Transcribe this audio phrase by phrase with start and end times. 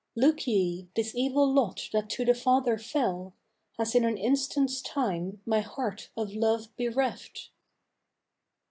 [0.15, 3.35] Look ye, this evil lot that to the father fell
[3.77, 7.51] Has in an instant's time my heart of love bereft!"